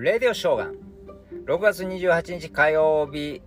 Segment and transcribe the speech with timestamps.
[0.00, 0.76] レディオショーガン。
[1.44, 3.42] 6月28日火曜日、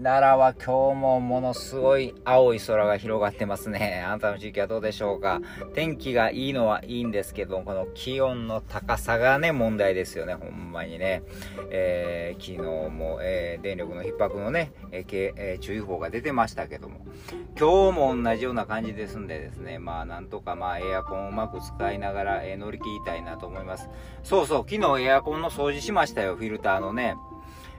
[0.00, 4.04] 奈良は今日もものすごい青い空が広がってますね。
[4.06, 5.40] あなたの地域はどうでしょうか？
[5.74, 10.34] 天気がいいのはいいんですけど、この気温の高さがね、問題ですよね。
[10.34, 11.24] ほんまにね。
[11.70, 17.00] えー、昨日も、えー、電力の逼迫のね、えーえー、注意報が出てましたけども、
[17.58, 23.90] 今日も同じような感じですんでですね、まあなんとかまあエアコンをうまく使いながら、え、乗り切りたいなと思います。
[24.22, 27.16] そうそう、昨日エアコンの掃除しましたよ、フィルターのね。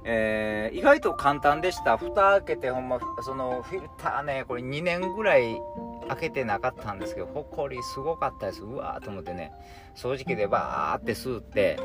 [0.03, 1.97] えー、意外と簡単でした。
[1.97, 5.59] 蓋開けてほんま、そのフィルターね、これ2年ぐらい
[6.07, 8.61] 開けてなかったんですけど、ほこりすごかったです。
[8.61, 9.51] うわーと思ってね、
[9.95, 11.77] 掃除機でバーって吸って、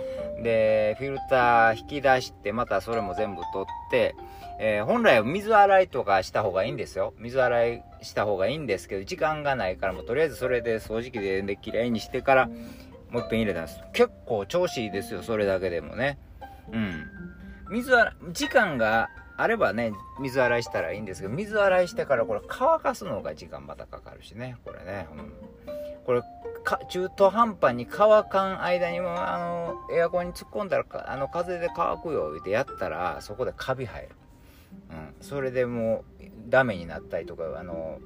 [0.43, 4.15] で、フィルター引き出して、またそれも全部取って、
[4.59, 7.13] えー、本来は水洗いとかした方がいいんですよ。
[7.19, 12.47] 水洗いした方がいいんですけど、時間がないからもうとりあえずそれで掃除機でできれいにしてから、
[13.11, 13.81] もう一遍入れたんです。
[13.93, 16.19] 結構調子いいですよ、それだけでもね。
[16.73, 17.05] うん。
[17.71, 25.09] 水洗、時間があればね、水洗いしたらいいんですけど、水洗いしてからこれ乾かすのが時間またかかるしね、これね。
[25.13, 25.33] うん、
[26.05, 26.23] これ
[26.65, 34.09] か、中途半端に乾かん間にも、あの、エアコンに突っ込んだら、あの、風で乾くよ、ってやったら、そこでカビ生える。
[34.91, 35.15] うん。
[35.21, 37.99] それでもう、ダメになったりとか、あの、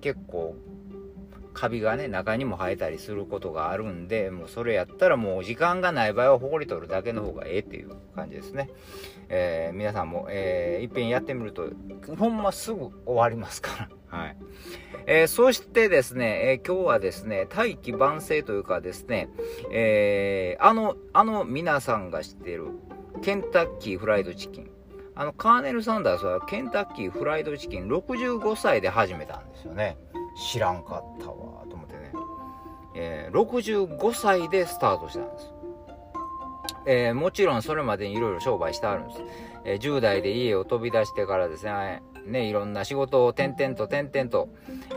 [0.00, 0.54] 結構、
[1.58, 8.70] カビがね、中にも生えたりすることがあるんで、もうそれやったらもう時間がない場合はほこり取るだけの方がええっていう感じですね。
[9.28, 11.68] えー、皆さんも、えー、いっぺんやってみると、
[12.16, 13.88] ほんますぐ終わりますから。
[14.18, 14.36] はい。
[15.06, 19.28] えー、そしてですね、えー、今日はですね、大器晩成というかですね、
[19.72, 22.66] えー、あの、あの皆さんが知っている、
[23.20, 24.70] ケンタッキーフライドチキン。
[25.16, 29.96] あの、カーネル・サンダースはケンタッキーフライドチキン65歳で始めたんですよね。
[30.38, 31.34] 知らんかったわ
[31.68, 32.12] と思ってね。
[32.94, 35.52] えー、65歳でスタートしたんです。
[36.86, 39.22] えー、もちろんそれまでにいろいろ商売してあるんです。
[39.64, 44.48] えー、10代で家を飛び出してからですね、ね、いろんな仕事を転々と転々と、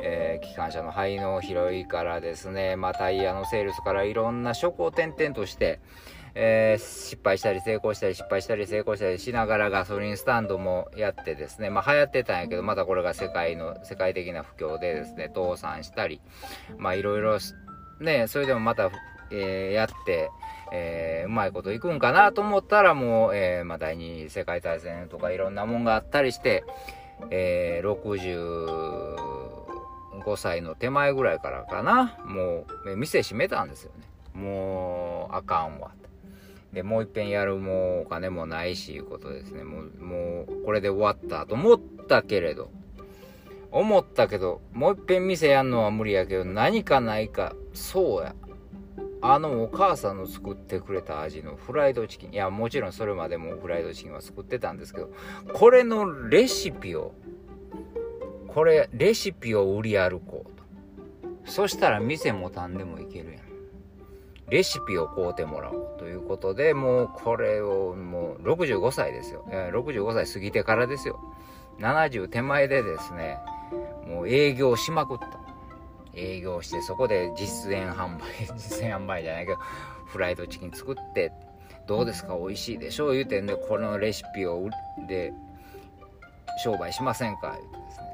[0.01, 5.79] えー、機関車の灰の拾いからですね、まあ、タイヤのセールスからいろんな職を転々として、
[6.33, 16.21] えー、失敗したり成功したり失敗したり成功したりしながらガソリンスタンドもやってですね、まあ流行ってたんやけど、またこれが世界の、世界的な不況でですね、倒産したり、
[16.77, 17.37] まあいろいろ
[17.99, 18.91] ね、それでもまた、
[19.31, 20.29] えー、やって、
[20.73, 26.63] えー、うまいこといくんかなと思ったらもう、えー、まあ、第二次世界大戦とかいろんなもんがあったりして、
[27.29, 27.91] えー、
[30.23, 34.05] 65歳の手前ぐらいからかな、もう、店閉めたんですよね。
[34.33, 35.91] もう、あかんわ。
[36.73, 39.63] で、もういっぺんやるもうお金もないし、いうことですね。
[39.63, 42.71] もう、もう、これで終わったと思ったけれど、
[43.71, 48.35] 思ったけど、もういっぺん店やんのは無理やけど、何かないか、そうや。
[49.23, 52.33] あのお母さんの作ってくれた味のフライドチキン。
[52.33, 55.11] いや、もちろんそれまでもフライドチキンは作ってたんですけど、
[55.53, 57.13] これのレシピを、
[58.47, 60.63] これ、レシピを売り歩こうと。
[61.45, 63.50] そしたら店もたんでもいけるやん。
[64.51, 69.43] レシピを買うてもらおうということで、もうこれをもう65歳ですよ。
[69.49, 71.19] 65歳過ぎてからですよ。
[71.79, 73.39] 70手前でですね、
[74.07, 75.39] もう営業しまくった。
[76.13, 78.23] 営業してそこで実演販売
[78.57, 79.57] 実演販売じゃないけど
[80.07, 81.31] フライドチキン作って
[81.87, 82.35] どうですか？
[82.37, 83.13] 美味しいでしょう？
[83.13, 84.69] 言うてんでこのレシピを
[85.07, 85.31] で
[86.65, 87.55] 商売しませんか？
[87.57, 88.10] 言うてですね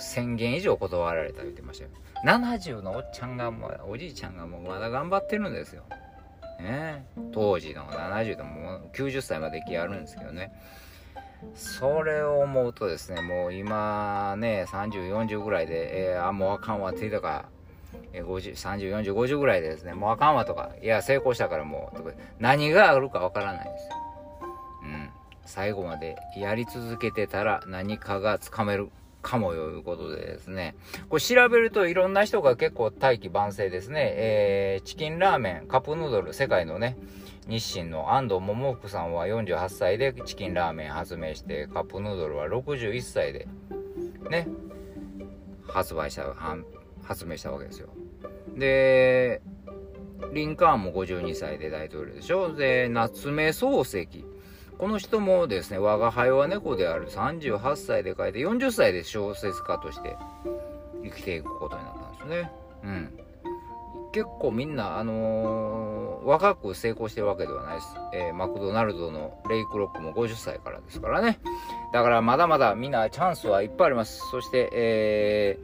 [0.00, 1.90] 1000件以上断られた言ってましたよ。
[2.24, 5.84] 70のおっちゃんがもうおじいちゃんがもうまだ頑張ってるんですよ。
[6.60, 7.06] ね。
[7.32, 10.52] 当時の70でも90歳まで生きあるんですけどね。
[11.54, 17.46] それを思うとですね、もう今ね、30、40ぐらいで、えー、あ、もうあかんわって言ったか、
[18.12, 18.54] 30、
[19.02, 23.96] 40、50ぐらいでですね、もうあかんわとか、いや、成功したからもう、とか、何があるかわからないんですよ。
[24.82, 25.10] うん。
[25.46, 28.90] 最後までやり続けてたら何かがつかめる。
[29.22, 30.74] かもよいうことでですね。
[31.08, 34.12] これ調べるといろんな人が結構大器晩成ですね。
[34.16, 36.96] えー、チキンラーメン、カップヌードル、世界のね、
[37.46, 43.48] 日清の安藤桃福さんは48歳でチキンラーメン発明して、カップヌードルは61歳で、
[44.30, 44.48] ね、
[45.68, 46.34] 発売した、
[47.02, 47.88] 発明したわけですよ。
[48.56, 49.42] で、
[50.32, 52.54] リンカーンも52歳で大統領でしょ。
[52.54, 54.24] で、夏目漱石。
[54.80, 60.16] この人もですね、我が輩は猫である38歳で書いて、40歳で小説家として
[61.04, 62.50] 生きていくことになったんですね。
[62.84, 63.18] うん。
[64.12, 67.88] 結構みんな、あのー、若く成功してるわけではないです。
[68.14, 71.40] えー、マクドナルドのレイクロックも50歳からですからね。
[71.92, 74.22] だからまだまだみんなチャンスはいっぱいあります。
[74.30, 75.58] そして、え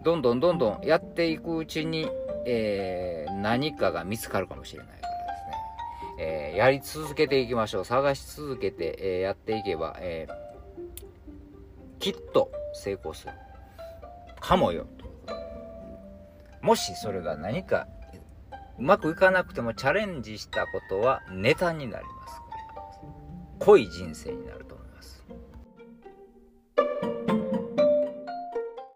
[0.00, 2.08] ー、どんどんどんどんやっていくうちに、
[2.46, 5.02] えー、何かが見つかるかもしれない。
[6.22, 7.84] えー、やり続けていきましょう。
[7.84, 10.28] 探し続けて、えー、やっていけば、え
[11.98, 13.32] きっと成功する。
[14.40, 14.86] かもよ。
[16.60, 17.88] もしそれが何か
[18.78, 22.40] うまくいかなくてもチャレンジしたことはネタになります
[23.58, 24.76] 濃い人生になると